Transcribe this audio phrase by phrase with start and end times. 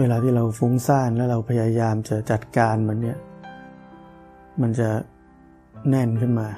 [0.00, 3.18] เวลาที่เราฟุ้งซ่านแล้วเราพยายามจะจัดการมันเนี่ย
[4.60, 4.88] มันจะ
[5.88, 6.48] แน่นขึ้นมา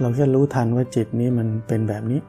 [0.00, 2.20] เราแค่รู้ทันว่าจิตนี้มันเป็นแบบนี้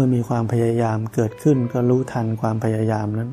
[0.00, 3.30] มื่อมีความพยายามเกิดขึ้นก็รู้ทันความพยายามนั้น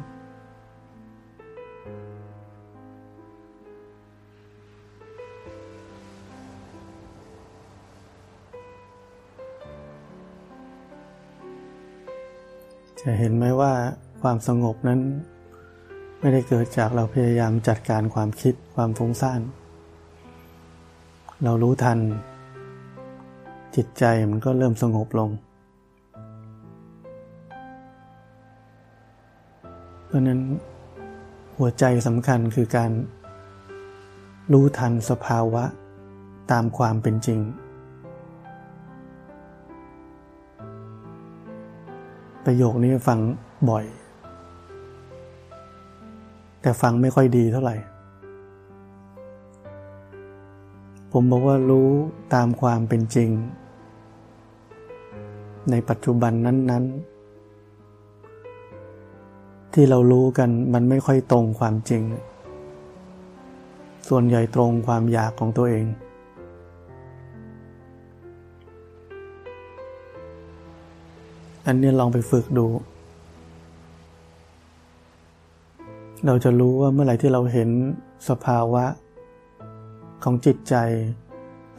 [13.02, 13.73] จะเห็นไหมว่า
[14.22, 15.00] ความสงบนั้น
[16.20, 19.42] ไม่ได้เกิดจากเราพยายามจัดการความคิดความฟุ้งซ่าน
[21.44, 22.00] เรารู้ทัน
[23.76, 25.32] จิตใจมันก็เริ่มสงบลง
[30.16, 30.41] ราะนั้น
[31.58, 32.91] หัวใจสำคัญคือการ
[34.53, 35.63] รู้ทันสภาวะ
[36.52, 37.39] ตามความเป็นจริง
[42.45, 43.19] ประโยคนี้ฟัง
[43.69, 43.86] บ่อย
[46.61, 47.75] แต่ฟังไม่ค่อยดีเท่าไหร่
[51.11, 51.89] ผมบอกว่ารู้
[52.33, 53.30] ตามความเป็นจริง
[55.71, 57.14] ในปัจจุบันนั้น ๆ
[59.78, 62.04] ที่เรารู้กันมันไม่ค่อยตรงความจริง
[64.09, 65.86] ส่วนใหญ่ตรงความอยากของตัวเอง
[71.66, 72.67] อันนี้ลองไปฝึกดู
[76.26, 77.70] เราจะรู้ว่าเมื่อไหร่ที่เราเห็น
[78.30, 78.86] สภาวะ
[80.23, 80.76] ของจิตใจ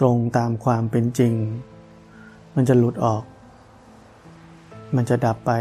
[0.00, 1.32] ตรงตามความเป็นจริง
[2.54, 3.22] มันจะหลุดออก
[4.96, 5.52] มันจะดับไป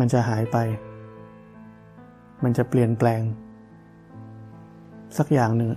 [0.00, 0.56] มันจะหายไป
[2.44, 3.20] มันจะเปลี่ยนแปลง
[5.18, 5.70] สักอย่างหนึ่ง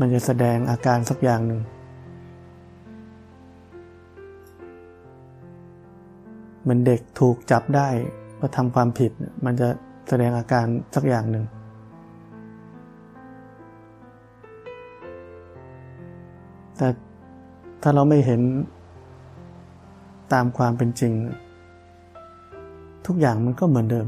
[0.00, 1.60] มันจะแสดงอาการสักอย่างหนึ่ง
[6.62, 7.88] เหมันเด็กถูกจับได้
[8.38, 9.12] ว่าทำความผิด
[9.44, 9.68] มันจะ
[10.08, 11.44] แสดงอาการสักอย่างหนึ่ง
[16.76, 16.88] แต่
[17.82, 18.40] ถ้าเราไม่เห็น
[20.32, 21.12] ตามความเป็นจริง
[23.06, 24.06] ทุกอย่างมันก็เหมือนเดิม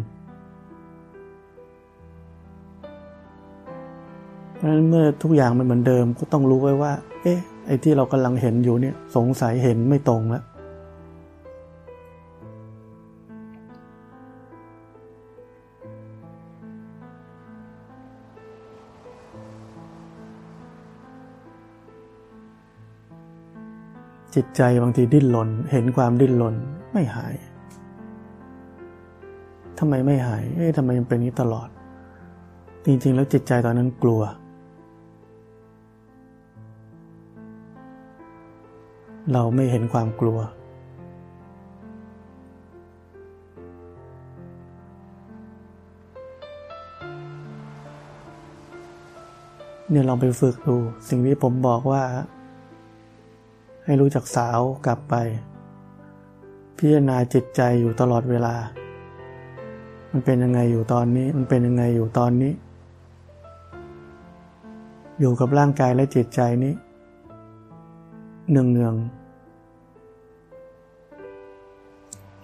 [4.57, 6.93] เพราะฉะนั้นเมื่อทุกอย่างมันเหมือนเดิมก็ต้องรู้ไว้ว่า
[7.23, 10.45] เอ๊ะ ไอ้ที่เรากำลังเห็นอยู่เนี่ย สงสัยเห็นไม่ตรงแล้ว
[24.35, 26.55] จิตใจบางทีดิ้นรนเห็นความดิ้นรน
[26.93, 27.35] ไม่หาย
[29.79, 31.69] ทำไมไม่หาย เอ๊ะทำไมมันเป็นนี้ตลอด
[32.85, 34.23] จริง ๆ แล้วจิตใจตอนนั้นกลัว
[39.33, 40.39] เราไม่เห็นความกลัว
[49.91, 50.77] เนี่ยลองไปฝึกดู
[51.09, 52.03] สิ่งที่ผมบอกว่า
[53.85, 55.15] ให้รู้จักสาวกลับไป
[56.77, 58.55] พิจารณาจิตใจอยู่ตลอดเวลา
[60.13, 62.53] มันเป็นยังไงอยู่ตอนนี้ มันเป็นยังไงอยู่ตอนนี้
[65.21, 66.75] อยู่กับร่างกายและจิตใจนี้
[68.51, 68.95] เนืองเนือง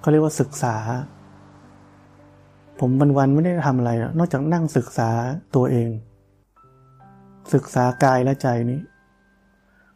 [0.01, 0.77] เขาเรียกว่าศึกษา
[2.81, 5.11] ผมวันๆไม่ได้ทำอะไร นอกจากนั่งศึกษา
[5.57, 5.89] ตัวเอง
[7.55, 8.81] ศึกษากายและใจนี้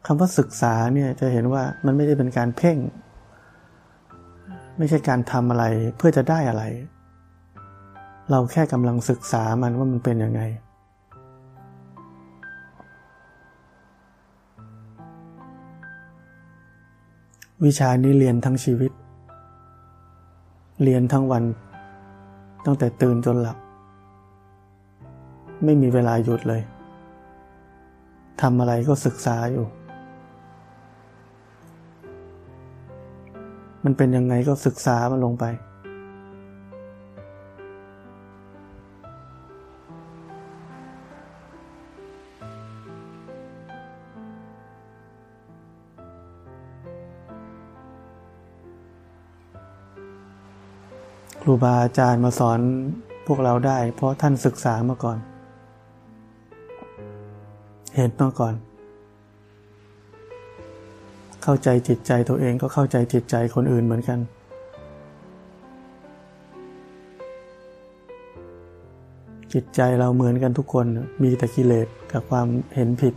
[0.05, 2.77] คำว่าศึกษาเนี่ยจะเห็นว่ามันไม่ได้เป็นการเพ่ง
[4.77, 5.65] ไม่ใช่การทำอะไร
[5.97, 6.63] เพื่อจะได้อะไร
[8.31, 10.41] เราแค่กำลังศึกษามันว่ามันเป็นยังไง
[17.65, 18.91] วิชานี้เรียนทั้งชีวิต
[20.83, 21.43] เรียนทั้งวัน
[22.65, 23.57] ตั้งแต่ตื่นจนหลับ
[25.63, 26.61] ไม่มีเวลาหยุดเลย
[28.41, 29.65] ทำอะไรก็ศึกษาอยู่
[33.83, 35.45] มันเป็นยังไงก็ศึกษามันลงไป
[51.49, 52.59] ครูบาอาจารย์มาสอน
[53.27, 55.17] พวกเราได้ เพราะท่านศึกษามาก่อน
[57.95, 58.53] เห็นมาก่อน
[61.43, 64.19] เข้าใจจิตใจตัวเองก็เข้าใจจิตใจคนอื่นเหมือนกัน
[69.53, 70.85] จิตใจเราเหมือนกันทุกคน
[71.23, 73.13] มีแต่กิเลสกับความเห็นผิด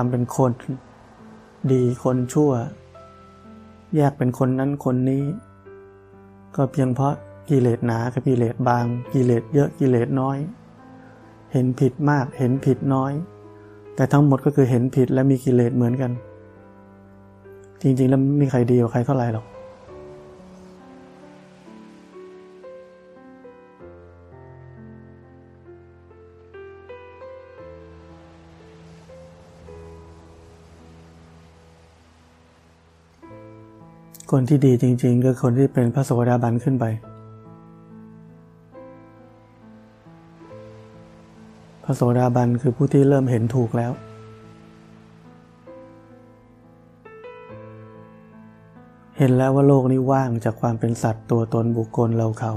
[0.00, 0.52] ความเป็นคน
[1.72, 2.52] ดีคนชั่ว
[3.96, 5.24] แยกเป็นคนนั้นคนนี้
[6.56, 7.14] ก็เพียงเพราะ
[7.50, 8.84] กิเลสหนากับกิเลสบาง
[9.14, 10.38] กิเลสเยอะกิเลสน้อย
[11.52, 13.12] เห็นผิดมากเห็นผิดน้อย
[13.94, 16.12] แต่ทั้งหมดก็คือเห็นผิดและมีกิเลสเหมือนกัน
[17.82, 19.46] จริงๆแล้วไม่มีใครดีกว่าใครเท่าไหร่หรอก
[34.34, 36.84] คนที่ดีจริง ๆ ก็คนที่เป็นพระโสดาบันขึ้นไป
[41.84, 43.92] พระโสดาบันคือผู้ที่เริ่มเห็นถูกแล้ว
[49.18, 52.52] เห็นแล้วว่าโลกนี้ว่างจากความเป็นสัตว์ตัวตนบุคคลเราเขา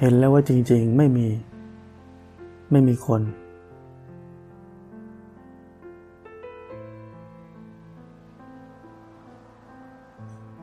[0.00, 1.28] เห็นแล้วว่าจริง ๆ ไม่มี
[2.70, 3.22] ไม่มีคน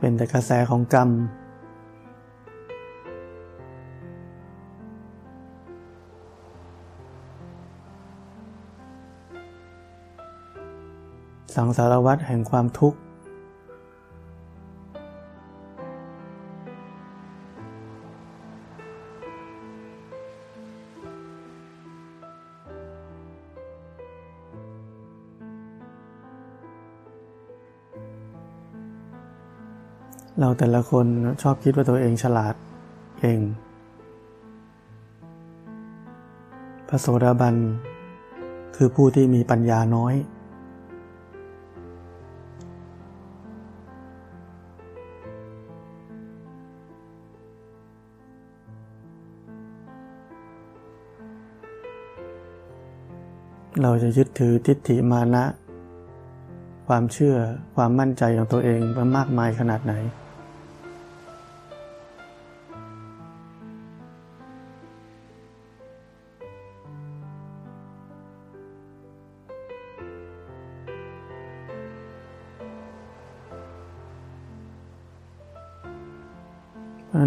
[0.08, 1.10] เป็นแต่กระแสของกรรม
[11.56, 12.98] สังสารวัฏแห่งความทุกข์
[30.42, 31.06] เราแต่ละคน
[31.42, 32.56] ชอบคิดว่าตัวเองฉลาด
[33.22, 33.40] เอง
[36.88, 37.56] พระโสดาบัน
[38.76, 40.16] คือผู้ที่มีปัญญาน้อย
[53.82, 55.46] เราจะยึดถือทิฏฐิมานะ
[56.88, 57.36] ความเชื่อ
[57.76, 58.80] ความมั่นใจของตัวเอง
[59.18, 59.94] มากมายขนาดไหน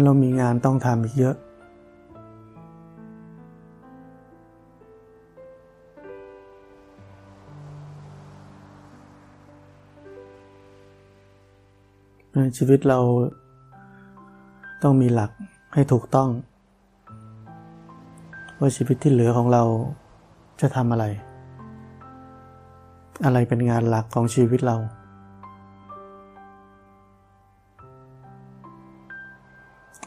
[0.03, 1.35] เรามีงานต้องทำอีกเยอะ
[12.57, 12.99] ชีวิตเรา
[14.83, 15.31] ต้องมีหลัก
[15.73, 16.29] ให้ถูกต้อง
[18.59, 19.63] ว่าชีวิตที่เหลือของเรา
[20.61, 21.05] จะทำอะไร
[23.25, 24.77] อะไรเป็นงานหลักของชีวิตเรา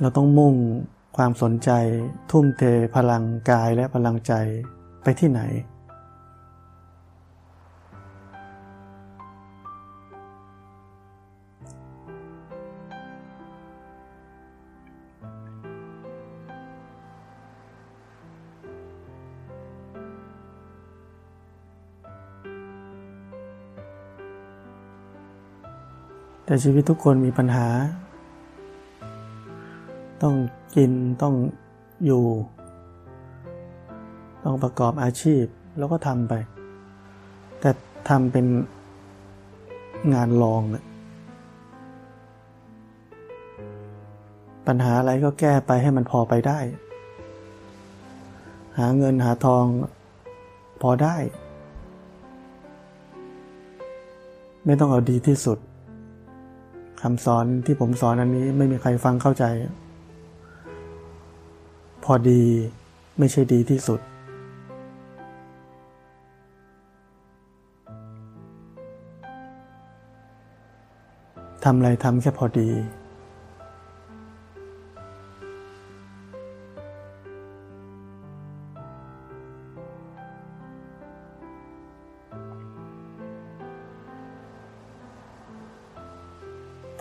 [0.04, 0.54] เราต้องมุ่ง
[1.16, 1.70] ความสนใจ
[2.30, 2.62] ทุ่มเท
[2.96, 4.32] พลังกายและพลังใจ
[5.02, 5.40] ไปที่ไหน
[26.44, 27.68] แต่ชีวิตทุกคนมีปัญหา
[30.25, 30.37] ต้อง
[30.76, 31.35] กินต้อง
[32.04, 32.25] อยู่
[34.45, 35.45] ต้องประกอบอาชีพ
[35.78, 36.33] แล้วก็ทำไป
[37.61, 37.71] แต่
[38.09, 38.47] ทำเป็น
[40.14, 40.62] งานรอง
[44.66, 46.59] ปัญหาอะไรก็แก้ไปให้มันพอไปได้
[48.78, 49.64] หาเงินหาทอง
[50.83, 51.16] พอได้
[54.64, 55.59] ไม่ต้องเอาดีที่สุด
[57.00, 59.45] คำสอนที่ผมสอนอันนี้ไม่มีใครฟังเข้าใจ
[62.08, 62.42] พอดี
[63.18, 64.00] ไม่ใช่ดีที่สุด
[71.64, 72.68] ทำอะไรทำแค่พอดี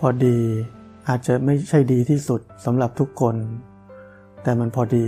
[0.00, 0.38] พอดี
[1.08, 3.36] อาจจะไม่ใช่ดีที่สุดสำหรับทุกคน
[4.44, 5.06] แต่มันพอดี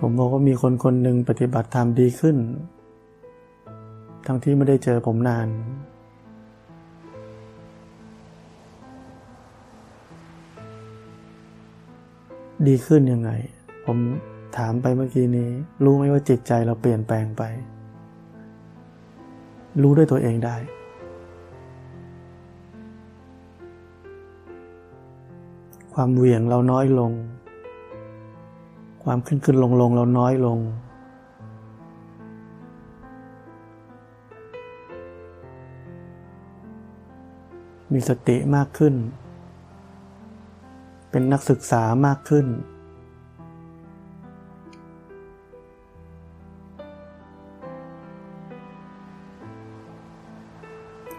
[0.00, 2.36] ผมบอกว่ามีคนคนหนึ่งปฏิบัติธรรมดีขึ้น
[4.30, 5.48] ทั้งที่ไม่ได้เจอผมนาน
[12.66, 13.30] ดีขึ้นยังไง
[13.86, 13.98] ผม
[14.56, 15.50] ถามไปเมื่อกี้นี้
[15.84, 17.42] รู้ไหมว่าจิตใจเราเปลี่ยนแปลงไป
[19.82, 20.56] รู้ด้วยตัวเองได้
[25.94, 27.12] ความเหวี่ยงเราน้อยลง
[29.04, 30.60] ความขึ้นขึ้นลงลงเราน้อยลง
[37.92, 38.94] มีสติมากขึ้น
[41.10, 42.46] เป็นนักศึกษามากขึ้น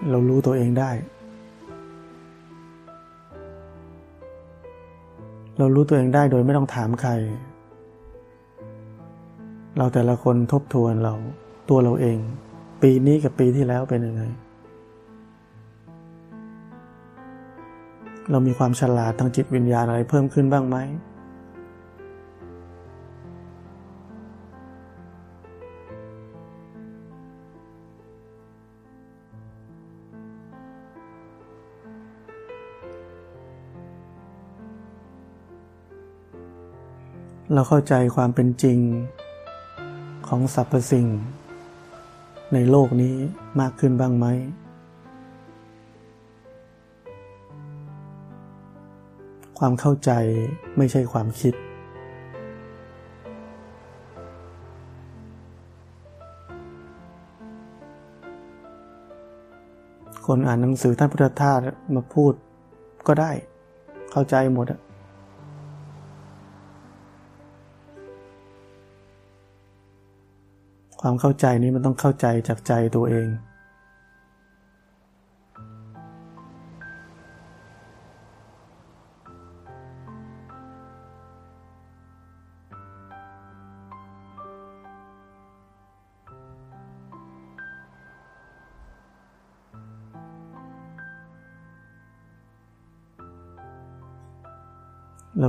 [0.09, 0.91] เรารู้ตัวเองได้
[5.57, 7.11] เรารู้ตัวเองได้โดยไม่ต้องถามใคร
[9.77, 11.13] เราแต่ละคนทบทวนเรา
[11.69, 12.17] ตัวเราเอง
[12.81, 14.23] ปีนี้กับปีที่แล้วเป็นยังไง
[18.31, 20.77] เรามีความฉลาดทางจิตวิญญาณอะไรเพิ่มขึ้นบ้างไหม
[37.53, 38.79] เราเข้าใจความเป็นจริง
[40.27, 41.07] ของสรรพสิ่ง
[42.53, 43.15] ในโลกนี้
[43.59, 44.25] มากขึ้นบ้างไหม
[49.59, 50.11] ความเข้าใจ
[50.77, 51.53] ไม่ใช่ความคิด
[60.25, 61.59] คนอ่านหนังสือท่านพุทธทาส
[61.95, 62.33] มาพูด
[63.07, 63.31] ก็ได้
[64.11, 64.79] เข้าใจหมดอะ
[71.01, 73.27] ความเข้าใจนี้มันต้องเข้าใจจากใจตัวเอง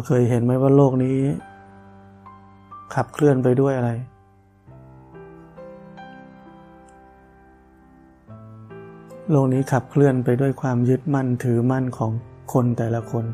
[0.00, 1.16] เราเคยเห็นไหมว่าโลกนี้
[2.94, 3.90] ขับเคลื่อนไปด้วยอะไร
[9.30, 12.12] โลกนี้ขับเคลื่อนไปด้วยความยึดมั่นถือมั่นของ
[12.52, 13.24] คนแต่ละคน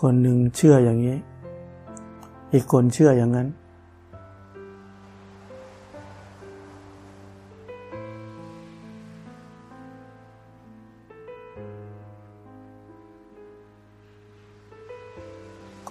[0.00, 1.16] คนหนึ่งเชื่ออย่างนี้
[2.52, 3.48] อีกคนเชื่ออย่างนั้น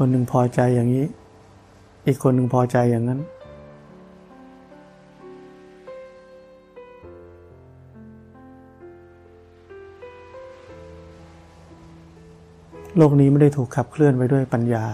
[0.04, 1.06] คนหนึ่งพอใจอย่างนี้
[2.08, 3.20] อีกคนหนึ่งพอใจอย่างนั้น
[12.98, 14.86] โลกนี้ไม่ได้ถูกขับเคลื่อนไปด้วยปัญญา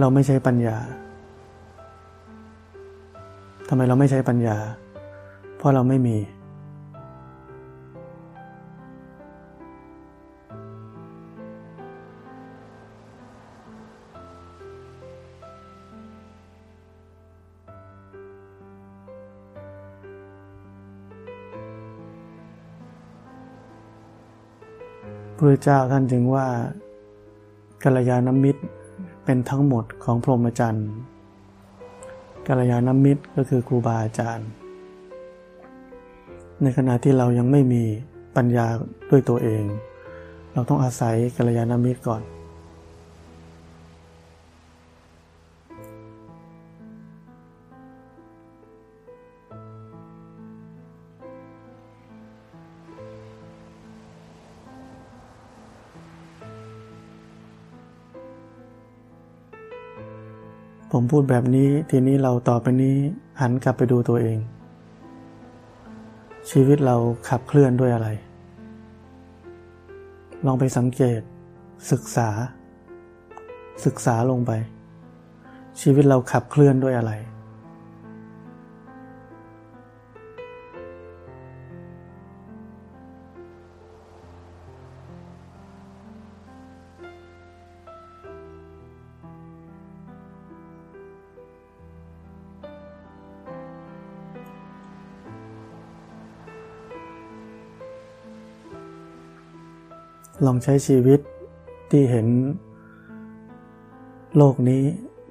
[0.00, 0.76] เราไม่ใช้ปัญญา
[3.68, 4.58] ทำไมเราไม่ใช้ปัญญา
[5.62, 6.16] เพราะเราไม่มี
[25.38, 26.46] พระเจ้าท่านจึงว่า
[27.82, 28.62] กัลยาณมิตร
[29.24, 30.90] เป็นทั้งหมดของพรหมจรรย์
[32.46, 34.61] กัลยาณมิตรก็คือครูบาอาจารย์
[36.62, 37.82] ในขณะที่เรายังไม่มี
[38.36, 38.66] ปัญญา
[39.10, 39.64] ด้วยตัวเอง
[40.54, 42.22] เราต้องอาศัยกัลยาณมิตรก่อน
[60.94, 62.96] ผมพูดแบบนี้ทีนี้เราต่อไปนี้
[63.40, 64.38] หันกลับไปดูตัวเอง
[66.50, 66.96] ชีวิตเรา
[67.28, 68.08] ขับเคลื่อนด้วยอะไร
[70.46, 71.20] ลองไปสังเกต
[71.90, 72.28] ศึกษา
[73.84, 74.52] ศึกษาลงไป
[75.80, 77.12] ชีวิตเราขับเคลื่อนด้วยอะไร
[100.46, 101.20] ลองใช้ชีวิต
[101.90, 102.26] ที่เห็น
[104.36, 104.82] โลกนี้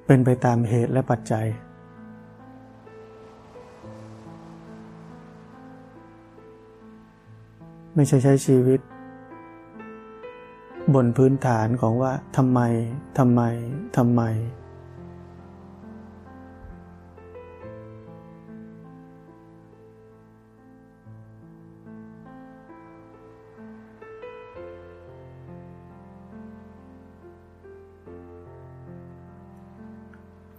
[0.06, 1.46] เป็นไปตามเหตุและปัจจัย
[7.94, 8.80] ไม่ใช่ใช้ชีวิต
[10.94, 12.60] บนพื้นฐานของว่าทำไม
[13.18, 13.42] ทำไม
[13.96, 14.22] ทำไม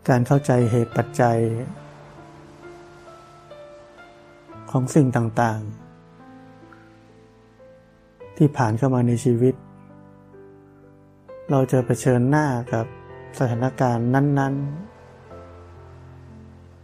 [0.09, 1.39] การเข้าใจเหตุปัจจัย
[4.71, 9.55] ของสิ่งต่างๆ ที่ผ่านเข้ามาในชีวิต
[11.51, 12.85] เราจะเผชิญหน้ากับ
[13.39, 14.55] สถานการณ์นั้น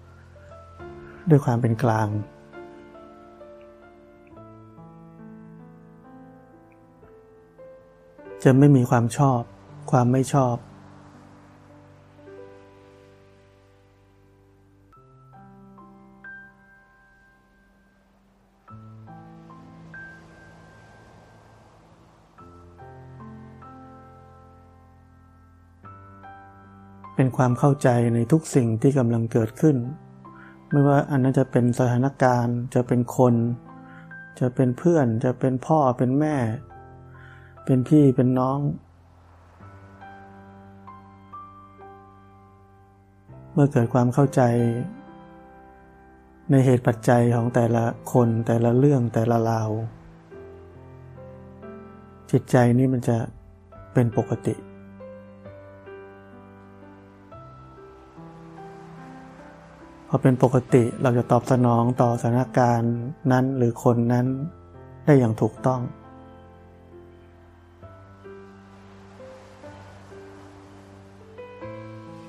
[0.05, 2.07] ๆ ด้วยความเป็นกลาง
[8.43, 9.41] จะไม่มีความชอบ
[9.91, 10.55] ความไม่ชอบ
[27.41, 29.77] ความเข้าใจในทุกสิ่งที่กำลังเกิดขึ้น
[30.69, 33.33] ไม่ว่าอันนั้นจะเป็นสถานการณ์ จะเป็นคน
[34.39, 36.35] จะเป็นเพื่อน จะเป็นพ่อเป็นแม่
[37.65, 38.59] เป็นพี่เป็นน้อง
[43.53, 44.41] เมื่อเกิดความเข้าใจ
[46.51, 49.69] ในเหตุปัจจัยของแต่ละคนแต่ละเรื่องแต่ละราว
[52.31, 53.17] จิตใจนี้มันจะ
[53.93, 54.55] เป็นปกติ
[60.11, 62.95] พอเป็นปกติเราจะตอบสนองต่อสถานการณ์
[63.31, 64.25] นั้นหรือคนนั้น
[65.05, 65.81] ได้อย่างถูกต้อง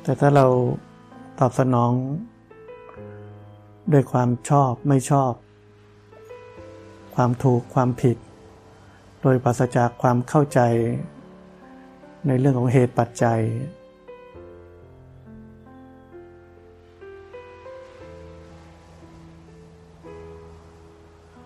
[0.02, 0.46] แต่ถ้าเรา
[1.40, 1.92] ตอบสนอง
[3.92, 5.32] ด้วยความชอบไม่ชอบ
[7.14, 8.16] ความถูกความผิด
[9.22, 10.60] โดยปราศจากความเข้าใจ
[12.26, 13.40] ในเรื่องของเหตุปัจจัย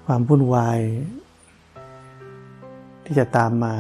[0.05, 0.81] ความวุ่นวาย
[3.05, 3.75] ที่จะตามมา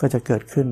[0.00, 0.68] ก็จะเกิดขึ้น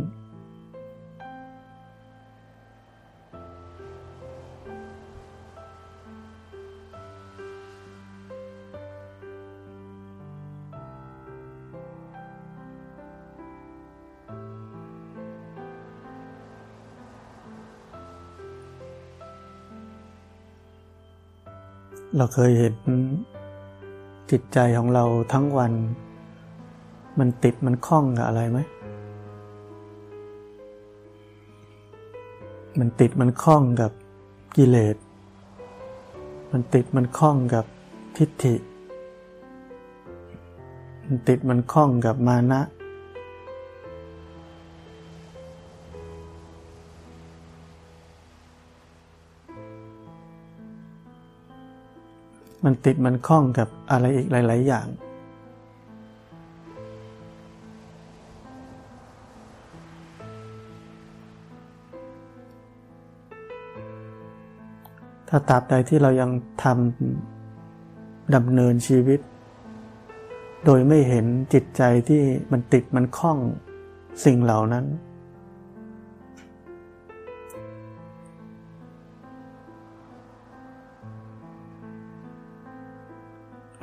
[22.17, 22.75] เราเคยเห็น
[24.31, 25.73] จิตใจของเราทั้งวัน
[27.19, 28.59] มันติดมันคล้องกับอะไรไหม
[32.79, 33.93] มันติดมันคล้องกับ
[34.57, 34.97] กิเลส
[36.53, 37.65] มันติดมันคล้องกับ
[38.17, 38.55] ทิฏฐิ
[41.05, 42.61] มันติดมันคล้องกับมานะ
[52.65, 54.87] มันติดมันคล้องกับอะไรอีกหลาย ๆ อย่าง
[65.29, 66.31] ถ้าตราบใดที่เรายัง
[66.63, 69.21] ทำดำเนินชีวิต
[70.65, 73.39] โดยไม่เห็นจิตใจที่มันติดมันคล้อง
[74.25, 74.85] สิ่งเหล่านั้น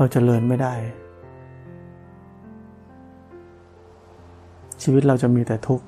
[0.06, 0.74] เราจเจริญไม่ได้
[4.84, 5.86] ชีวิตเราจะมีแต่ทุกข์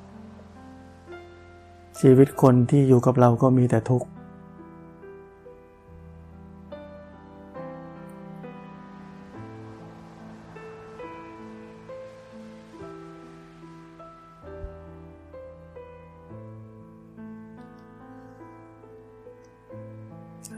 [2.00, 4.08] ชีวิตคนที่อยู่กับเราก็มีแต่ทุกข์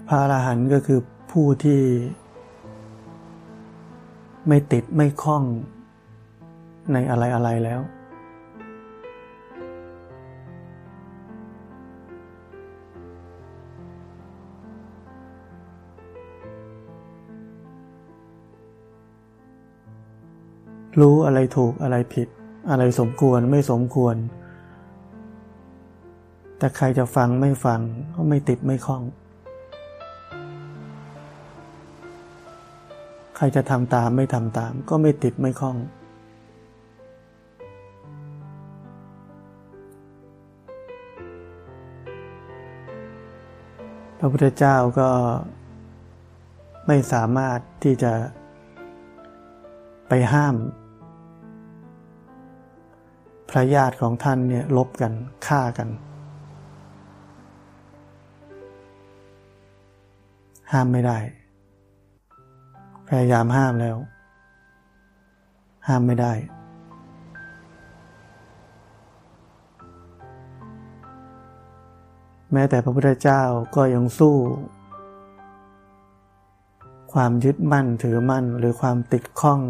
[0.09, 1.81] พระอรหันต์ก็คือผู้ที่
[4.49, 5.45] ไม่ติดไม่คล้อง
[6.93, 7.81] ในอะไรอะไรแล้ว
[21.01, 22.29] รู้อะไรถูกอะไรผิด
[22.71, 24.17] อะไรสมควรไม่สมควร
[26.59, 27.81] แต่ใครจะฟังไม่ฟัง
[28.15, 29.03] ก็ไม่ติดไม่คล้อง
[33.43, 35.77] ครจะทำตามไม่ทำตาม ก็ไม่ติดไม่คล้อง
[44.19, 45.09] พระพุทธเจ้าก็
[46.87, 48.13] ไม่สามารถที่จะ
[50.09, 50.55] ไปห้าม
[53.51, 55.13] พระญาติของท่านเนี่ยลบกัน
[55.47, 55.89] ฆ่ากัน
[60.73, 61.40] ห้ามไม่ได้
[63.11, 63.97] พยายามห้ามแล้ว
[65.87, 66.33] ห้ามไม่ได้
[72.53, 73.43] แม้แต่พระพุทธเจ้า
[73.77, 74.37] ก็ยังสู้
[77.13, 79.61] ความยึดมั่นถือมั่นหรือความติดข้อง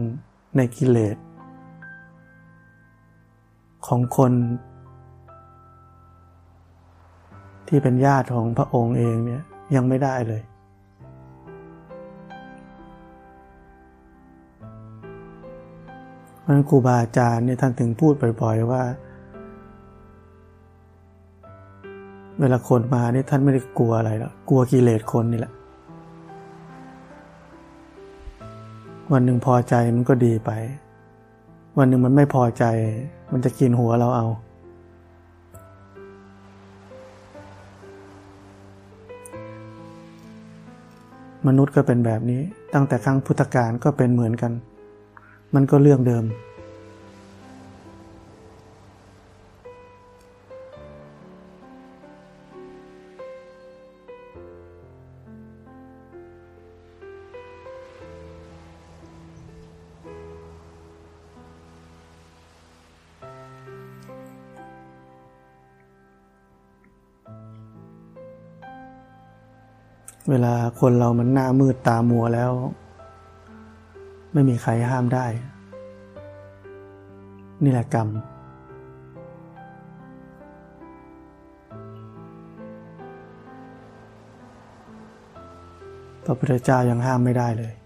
[0.56, 1.16] ในกิเลส
[3.86, 4.32] ของคน
[7.68, 9.42] ที่เป็นญาติของพระองค์เองเนี่ย
[9.74, 10.42] ยังไม่ได้เลย
[16.50, 18.82] ราะนั้นครูบาอาจารย์เนี่ยท่านถึงพูดบ่อย ๆ ว่า
[22.40, 25.52] เวลาคนมาเนี่ยท่านไม่ได้กลัวอะไรหรอกกลัวกิเลสคนนี่แหละ
[29.12, 30.50] วันหนึ่งพอใจมันก็ดีไป
[31.78, 32.64] วันหนึ่งมันไม่พอใจ
[33.32, 34.26] มันจะกินหัวเราเอา
[41.46, 42.40] มนุษย์ก็เป็นแบบนี้
[42.74, 44.52] ตั้งแต่ครั้งพุทธกาลก็เป็นเหมือนกัน
[45.54, 46.24] มันก็เรื่องเดิม
[70.30, 72.50] เวลาคนเรามันหน้ามืดตามัวแล้ว
[74.32, 75.26] ไม่มีใครห้ามได้
[77.62, 78.08] นี่แหละกรรม
[86.24, 87.79] พระพุทธเจ้ายังห้ามไม่ได้เลย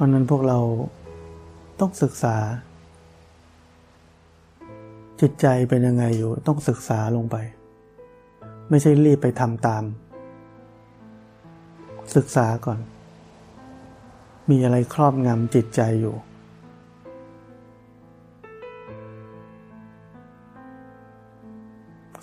[0.00, 0.58] ราะนั้นพวกเรา
[1.80, 2.36] ต้องศึกษา
[5.20, 7.36] จิตใจเป็นยังไงอยู่ต้องศึกษาลงไป
[8.70, 9.84] ไม่ใช่รีบไปทำตาม
[12.16, 12.78] ศึกษาก่อน
[14.50, 16.14] มีอะไรครอบงำจิตใจอยู่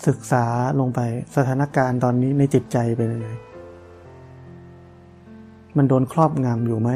[0.06, 0.44] ศึกษา
[0.80, 1.00] ลงไป
[1.36, 3.28] สถานการณ์ตอนนี้ในจิตใจเป็นยังไง
[5.76, 6.90] มันโดนครอบงำอยู่ไหม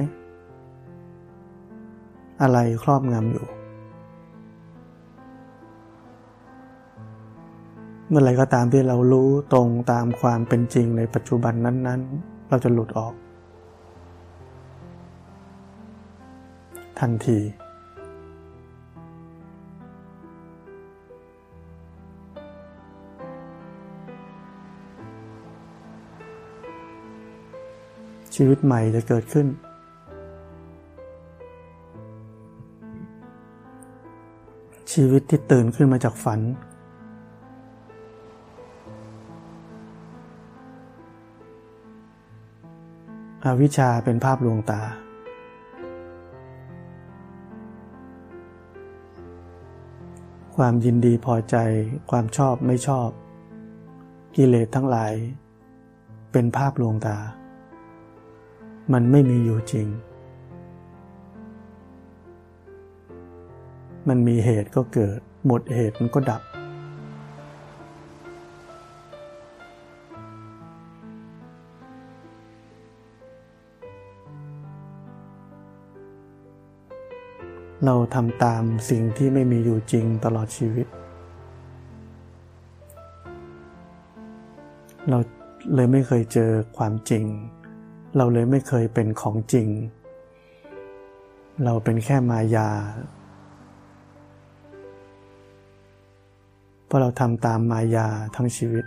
[2.41, 3.47] อะไรครอบงำอยู่
[8.09, 13.15] เมื่อไรก็ตามที่เรารู้ตรงตามความเป็นจริงในปัจจุบันนั้น ๆ เราจะหลุดออก
[17.01, 17.39] ทันที
[28.35, 29.47] ชีวิตใหม่จะเกิดขึ้น
[34.93, 36.41] ชีวิตที่ตื่นขึ้นมาจากฝัน
[43.45, 44.83] อวิชชาเป็นภาพลวงตา
[50.57, 51.57] ความยินดีพอใจ
[52.11, 53.09] ความชอบไม่ชอบ
[54.37, 55.13] กิเลสทั้งหลาย
[56.33, 57.19] เป็นภาพลวงตา
[58.93, 59.87] มันไม่มีอยู่จริง
[64.09, 66.43] มันมีเหตุก็เกิด หมดเหตุมันก็ดับ
[77.87, 80.87] เราทำตามสิ่งที่ไม่มีอยู่จริงตลอดชีวิต
[85.09, 85.19] เรา
[85.75, 87.25] เลยไม่เคยเจอความจริง
[88.17, 89.69] เราเลยไม่เคยเป็นของจริง
[91.65, 92.69] เราเป็นแค่มายา
[96.93, 98.85] ราะเราทำตามมายาทั้งชีวิต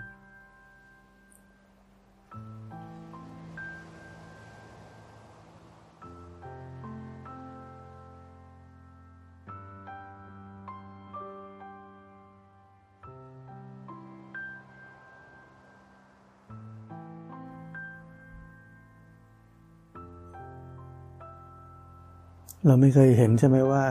[22.68, 23.84] เราไม่เคยเห็นใช่ไหมว่า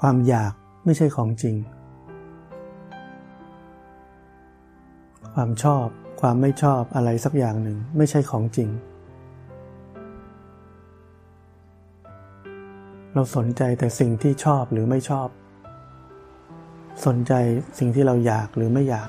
[0.00, 0.52] ความอยาก
[0.84, 1.54] ไม่ใช่ของจริง
[5.34, 5.86] ความชอบ
[6.20, 8.68] ความไม่ชอบอะไรสักอย่างหนึ่งไม่ใช่ของจริง
[13.14, 15.28] เราสนใจแต่สิ่งที่ชอบหรือไม่ชอบ
[17.06, 17.32] สนใจ
[17.78, 19.04] สิ่งที่เราอยากหรือไม่อยา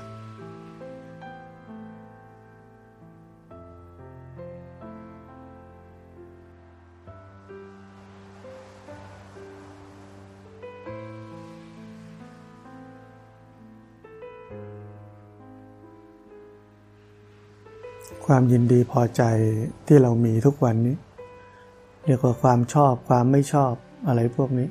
[18.26, 19.22] ความยินดีพอใจ
[19.86, 20.96] ที่เรามีทุกวันนี้
[22.06, 23.72] เรียกว่าความชอบความไม่ชอบ
[24.06, 24.68] อะไรพวกนี้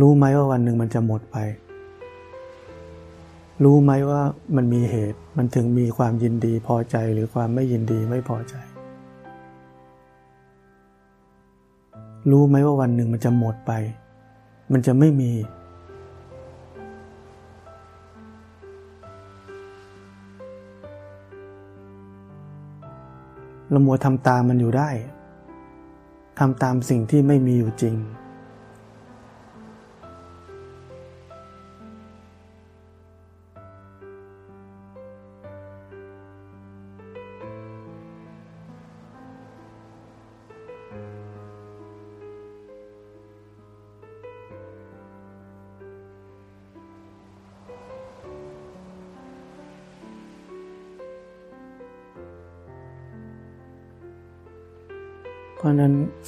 [0.00, 1.36] รู้ไหมว่าวันหนึ่งมันจะหมดไป
[3.64, 4.22] รู้ไหมว่า
[4.56, 8.54] มันมีเหตุมันถึงมีความยินดีพอใจหรือความไม่ยินดีไม่พอใจ
[12.30, 13.72] รู้ไหมว่าวันหนึ่งมันจะหมดไป
[14.72, 15.32] มันจะไม่มี
[23.70, 24.90] เรามัวทำตามมันอยู่ได้
[26.38, 27.96] ทำตามสิ่งที่ไม่มีอยู่จริง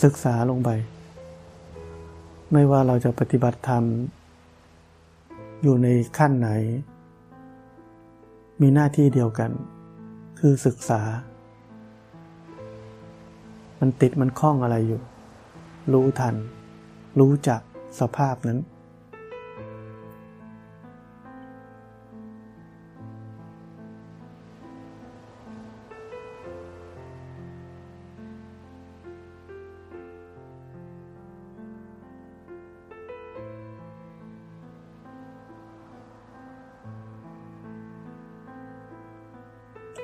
[0.03, 0.71] ศึกษาลงไป
[2.53, 3.85] ไม่ว่าเราจะปฏิบัติธรรม
[5.63, 5.89] อยู่ใน
[6.19, 6.49] ขั้นไหน
[8.61, 9.51] มีหน้าที่เดียวกัน
[10.39, 11.01] คือศึกษา
[13.81, 15.01] มันติดมันคล้องอะไรอยู่
[15.93, 16.35] รู้ทัน
[17.21, 17.61] รู้จัก
[18.01, 18.59] สภาพนั้น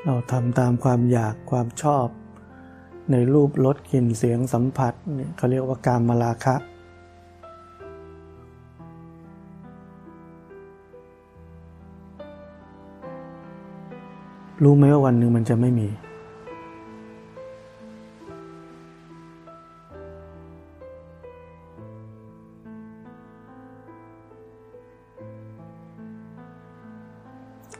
[0.05, 2.07] เราทำตามความอยากความชอบ
[3.11, 6.57] ในรูปรสกลิ่นเสียงสัมผัสเนี่ยเขาเรียกว่าการมาลาคะ
[14.63, 15.89] รู้ไหมว่าวันหนึ่งมันจะไม่มี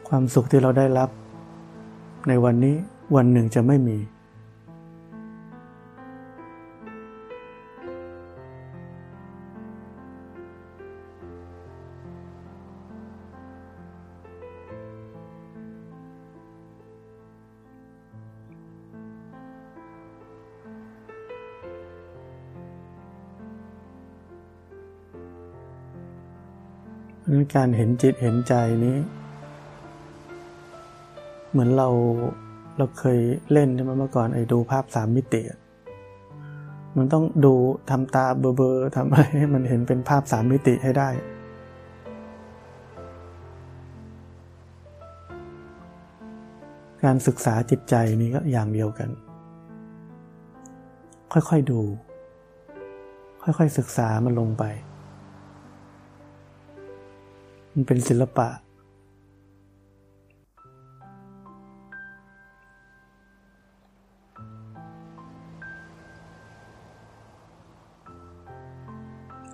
[0.07, 1.09] ความสุขที่เราได้รับ
[2.29, 2.75] ในวันนี้
[3.15, 3.97] วันหนึ่งจะไม่มี
[27.55, 29.18] การเห็นจิตเห็นใจนี้
[31.51, 31.89] เหมือนเรา
[32.77, 33.19] เราเคย
[33.51, 35.41] เล่นใช่ไหมเมื่อก่อนไอ้ดูภาพสามมิติ
[36.97, 37.53] มันต้องดู
[37.89, 41.09] ทำตาเบอเบอทำอะไรให้มันเห็นเป็นภาพสามมิติให้ได้
[47.03, 49.09] การศึกษาจิตใจนี้ก็อย่างเดียวกัน
[51.33, 51.81] ค่อยๆดู
[53.43, 54.63] ค่อยๆศึกษามันลงไป
[57.73, 58.47] มันเป็นศิลปะ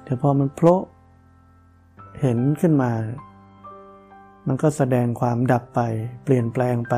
[0.06, 0.76] แต่พอมันโผล่
[2.22, 2.92] เห็นขึ้นมา
[4.48, 5.82] มันก็แสดงความดับไป
[6.24, 6.96] เปลี่ยนแปลงไป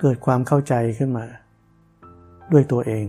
[0.00, 1.26] เกิดความเข้าใจขึ้นมา
[2.52, 3.06] ด้วยตัวเอง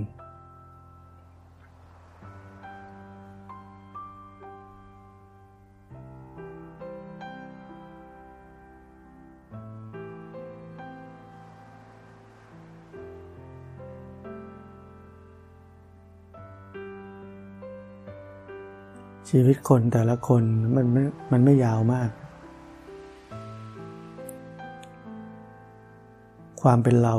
[19.36, 20.44] ชีวิตคนแต่ละคน
[20.76, 22.10] มันไม่มันไม่ยาวมาก
[26.62, 27.16] ความเป็นเรา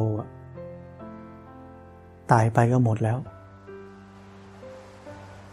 [2.32, 3.18] ตายไปก็หมดแล้ว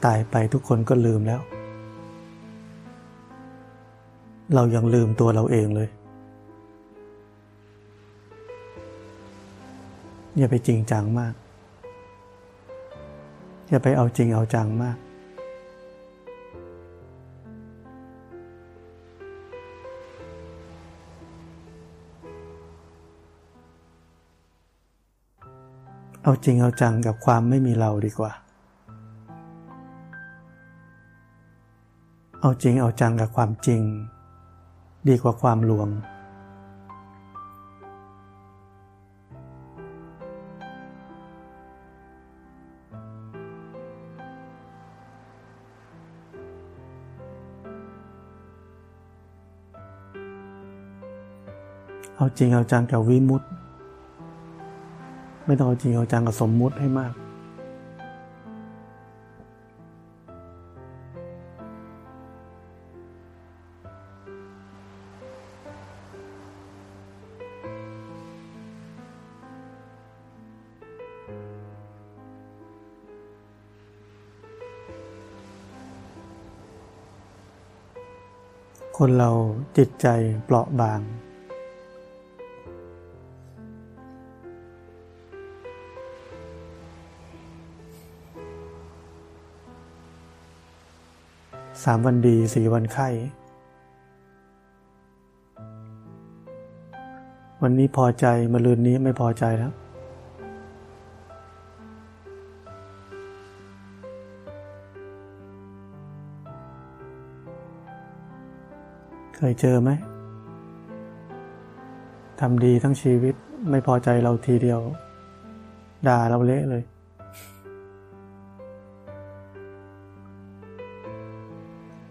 [0.06, 1.42] ตายไปทุกคนก็ลืมแล้ว
[4.56, 5.90] เรายังลืมตัวเราเองเลย
[10.38, 11.34] อย่าไปจริงจังมาก
[13.70, 14.98] อย่าไปเอาจริงเอาจังมาก
[26.24, 28.32] เอาจริงเอาจังกับความไม่มีเราดีกว่า
[32.42, 33.82] เอาจริงเอาจังกับความจริง
[35.08, 35.90] ดีกว่าความลวง
[52.16, 53.44] เอาจริงเอาจังกับวิมุต
[55.46, 57.14] ไม่ต้องเอาจริงเอาจังกับสมมุติให้มาก
[79.06, 79.32] คนเรา
[79.78, 80.08] จิตใจ
[80.46, 81.00] เปราะบาง
[91.84, 93.08] สามวันดีสี่วันไข้
[97.62, 99.74] วันนี้พอใจมาลืนนี้ไม่พอใจแล้ว
[109.36, 109.90] เคยเจอไหม
[112.40, 113.36] ทำดีทั้งชีวิต
[113.70, 114.80] ไม่พอใจเราทีเดียว
[116.08, 116.84] ด่าเราเละเลย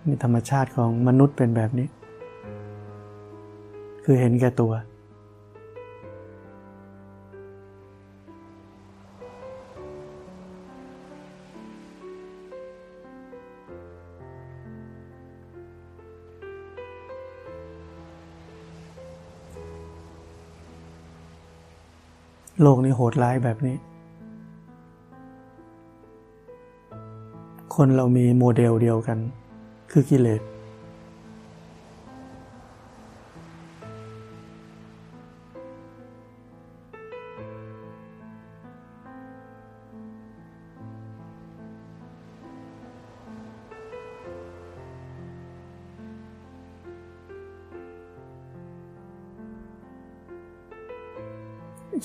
[0.06, 1.86] นี่ธรรมชาติของมนุษย์เป็นแบบนี้
[4.04, 4.72] คือเห็นแก่ตัว
[22.62, 23.76] โลกนี้โหดร้ายแบบนี้
[27.74, 29.18] คนเรามีโมเดลเดียวกัน
[29.90, 30.42] คือกิเลส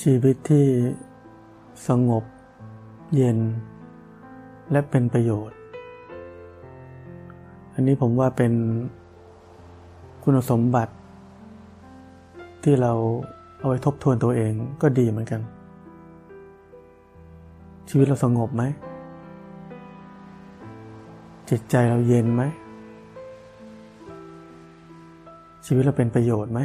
[0.01, 0.67] ชีวิตที่
[1.87, 2.23] สงบ
[3.15, 3.39] เย็น
[4.71, 5.57] และเป็นประโยชน์
[7.77, 8.53] อันนี้ผมว่าเป็น
[10.23, 10.93] คุณสมบัติ
[12.63, 12.91] ที่เรา
[13.59, 15.41] เอาไว้ทบทวนตัวเองก็ดีเหมือนกัน
[17.89, 18.63] ชีวิตเราสงบไหม
[21.49, 22.43] จิตใจเราเย็นไหม
[25.65, 26.59] ชีวิตเราเป็นประโยชน์ไหม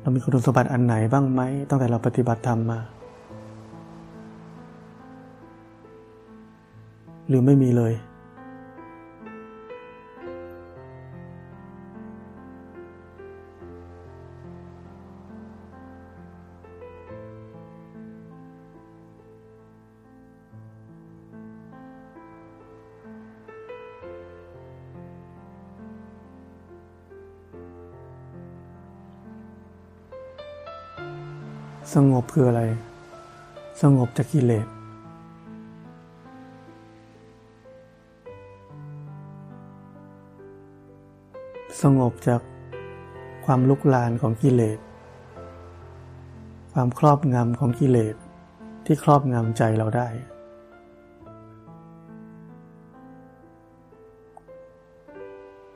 [0.00, 2.78] เรามีคุณสมบัติอันไหนบ้างไหมตั้งแต่เราปฏิบัติธรรมมา
[7.28, 7.94] หรือไม่มีเลย
[31.94, 32.62] สงบคืออะไร
[33.82, 34.75] สงบจากกิเลส
[41.82, 42.40] สงบจาก
[43.44, 44.78] ความลุกลานของกิเลส
[46.72, 48.16] ความครอบงำของกิเลส
[48.84, 50.08] ที่ครอบงำใจเราได้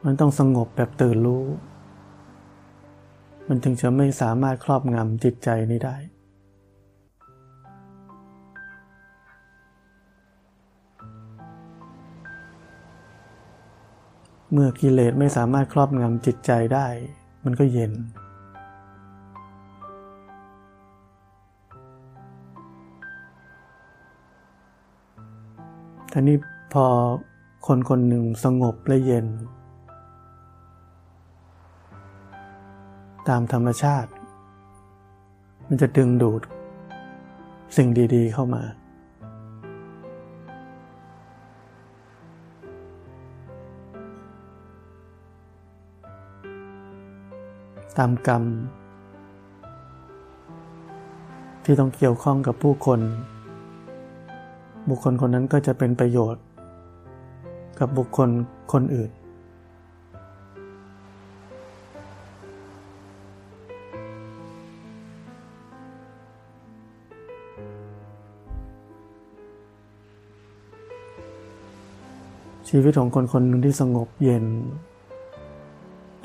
[0.04, 1.44] มันต้องสงบแบบตื่นรู้
[3.48, 5.96] มันถึงจะไม่สามารถครอบงำจิตใจนี้ได้
[14.52, 16.86] เมื่อกิเลสไม่สามารถครอบงำจิตใจได้
[17.44, 17.92] มันก็เย็น
[26.12, 26.36] ทีนี้
[26.72, 26.86] พอ
[27.66, 29.26] คนคนหนึ่งสงบและเย็น
[33.28, 34.10] ตามธรรมชาติ
[35.66, 36.42] มันจะดึงดูด
[37.76, 38.62] สิ่งดี ๆ เข้ามา
[48.00, 48.44] ตามกรรม
[51.64, 53.00] ที่ต้องเกี่ยวข้องกับผู้คน
[54.88, 56.42] บุคคลคนนั้นก็จะเป็นประโยชน์
[57.78, 58.28] กับบุคคล
[58.72, 59.10] คนอื่น
[72.68, 74.44] ชีวิตของคนคนหนึ่งที่สงบเย็น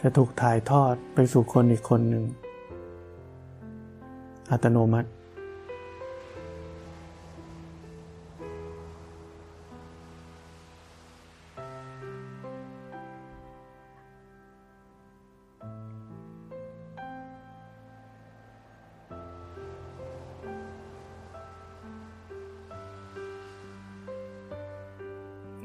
[0.08, 2.24] จะถูกถ่ายทอดไปสู่คนอีกคนหนึ่ง
[4.52, 5.10] อัตโนมัติ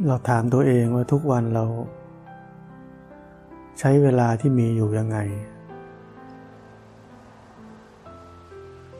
[0.07, 1.64] เราถามตัวเองว่าทุกวันเรา
[3.83, 5.18] ใช้เวลาที่มีอยู่ยังไง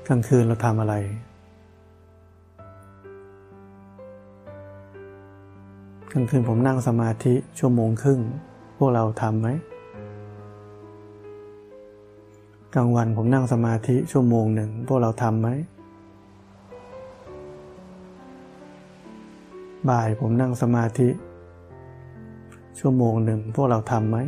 [0.09, 0.95] กลางคืนเราทำอะไร
[6.13, 8.21] กลางคืนผมนั่งสมาธิชั่วโมงครึ่ง
[8.79, 9.49] พวกเราทำไหม
[12.75, 15.49] กลางวันผมนั่งสมาธิชั่วโมงหนึ่ง พวกเราทำไหม
[19.89, 21.09] บ่ายผมนั่งสมาธิ
[22.79, 24.19] ชั่วโมงหนึ่ง พวกเราทำไหม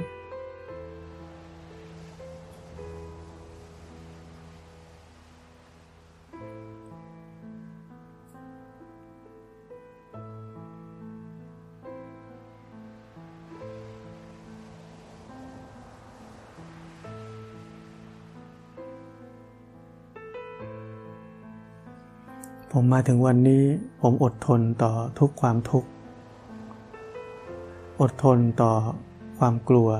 [22.74, 23.64] ผมมาถึงวันนี้
[24.00, 25.88] ผมอดทนต่อทุกความทุกข์
[28.00, 28.72] อดทนต่อ
[29.38, 29.90] ความกลัว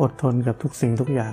[0.00, 1.32] อดทนกับทุกสิ่งทุกอย่าง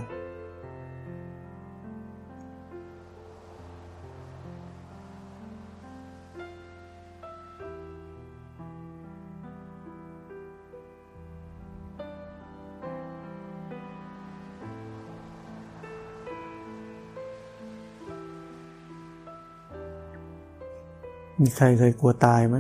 [21.48, 22.58] มีใครเคยกลัวตายไหม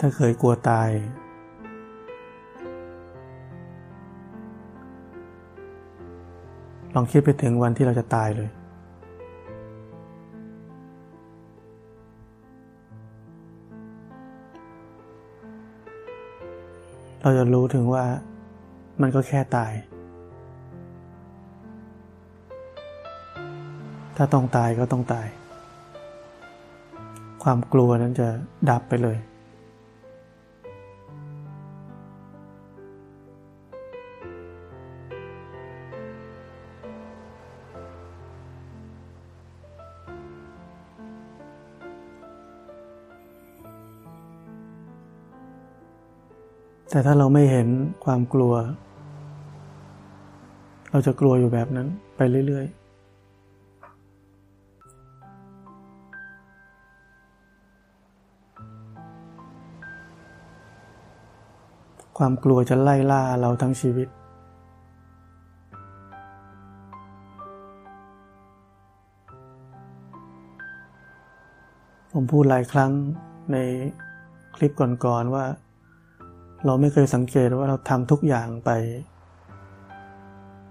[0.00, 0.88] ถ้าเคยกลัวตาย
[6.94, 8.50] ลองคิดไปถึงวันที่เราจะตายเลย
[17.20, 18.04] เราจะรู้ถึงว่า
[19.00, 19.72] มันก็แค่ตาย
[24.16, 25.26] ถ้าต้องตายก็ต้องตาย
[27.42, 28.28] ความกลัวนั้นจะ
[28.70, 29.18] ดับไปเลย
[46.94, 47.68] แต่ถ้าเราไม่เห็น
[48.04, 48.54] ความกลัว
[50.90, 52.74] เราจะกลัวอยู่แบบนั้นไปเรื่อย ๆ
[62.18, 64.08] ความกลัวจะไล่ล่าเราทั้งชีวิต
[72.12, 72.92] ผมพูดหลายครั้ง
[73.52, 73.56] ใน
[74.54, 75.46] คลิปก่อนๆว่า
[76.66, 78.70] เราไม่เคยสังเกตว่าเราทำทุกอย่างไป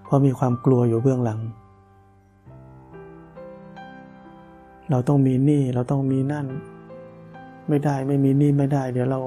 [0.03, 1.39] เพราะมีความกลัวอยู่เบื้องหลัง
[4.91, 6.47] เราต้องมีหนี้เราต้องมีนั่น
[7.69, 9.21] ไม่ได้ไม่มีหนี้ไม่ได้ เดี๋ยวเรา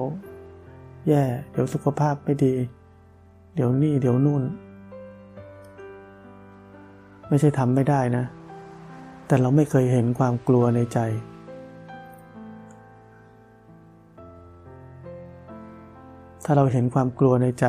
[1.07, 2.53] แย่ เดี๋ยวสุขภาพไม่ดี
[3.55, 4.43] เดี๋ยวนี่เดี๋ยวนู่น
[7.27, 8.25] ไม่ใช่ทำไม่ได้นะ
[9.27, 10.99] แต่เราไม่เคยเห็นความกลัวในใจ
[16.49, 17.65] ถ้าเราเห็นความกลัวในใจ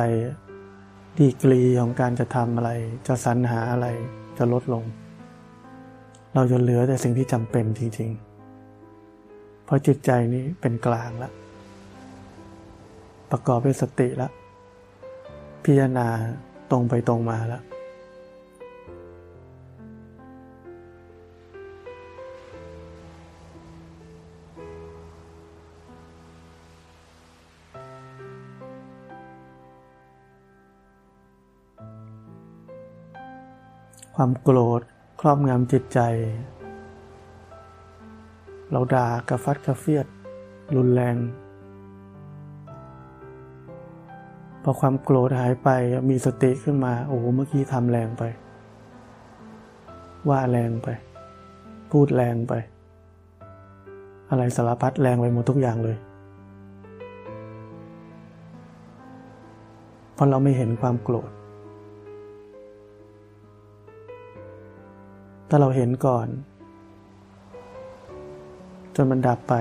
[1.19, 2.71] ดีกรีของการจะทำอะไร
[3.07, 3.87] จะสรรหาอะไร
[4.37, 4.83] จะลดลง
[6.35, 8.09] เราจะเหลือแต่สิ่งที่จำเป็นจริง
[8.87, 11.33] ๆ เพราะจิตใจนี้เป็นกลางแล้ว
[13.31, 14.31] ประกอบด้วยสติแล้ว
[15.63, 16.07] พิจารณา
[16.71, 17.61] ตรงไปตรงมาแล้ว
[34.21, 34.81] ความโกรธ
[35.19, 35.99] ครอบงำจิตใจ
[38.71, 40.05] เราด่ากระฟัดกระเฟียด
[40.75, 41.15] รุนแรง
[44.63, 45.69] พอความโกรธหายไป
[46.09, 48.23] มีสติขึ้นมา โอ้เมื่อกี้ทำแรงไป
[50.29, 50.87] ว่าแรงไป
[51.91, 52.53] พูดแรงไป
[54.29, 55.97] อะไรสารพัดแรงไปหมดทุกอย่างเลย
[60.13, 61.31] เพราะเราไม่เห็นความโกรธ
[65.49, 66.27] ถ้าเราเห็นก่อน
[68.95, 69.53] จนมันดับไป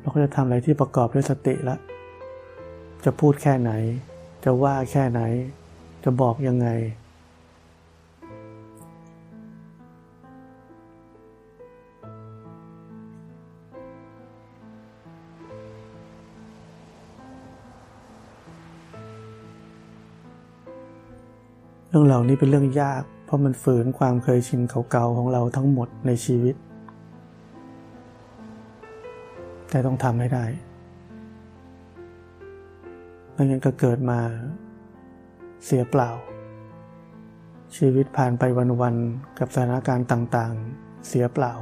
[0.00, 1.76] เราก็จะทำอะไรที่ประกอบด้วยสติละ
[3.04, 3.72] จะพูดแค่ไหน
[4.44, 5.20] จะว่าแค่ไหน
[6.04, 6.68] จะบอกยังไง
[21.88, 24.60] เรื่องเหล่านี้เป็นเรื่องยาก เพราะมันฝืนความเคยชิน
[24.90, 26.54] เก่าๆของเราทั้งหมดในชีวิต
[29.70, 30.44] แต่ต้องทำให้ได้
[33.32, 34.20] ไม่งั้นก็เกิดมา
[35.64, 36.10] เสียเปล่า
[37.76, 38.42] ชีวิตผ่านไป
[38.82, 41.52] วันๆกับสถานการณ์ต่างๆ เสียเปล่า